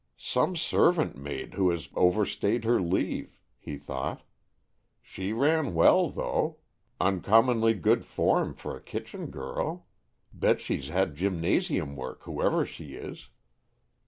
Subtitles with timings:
[0.17, 4.23] "Some servant maid who has overstayed her leave," he thought.
[4.99, 6.57] "She ran well, though,
[6.99, 9.85] uncommonly good form for a kitchen girl.
[10.33, 13.29] Bet she's had gymnasium work, whoever she is."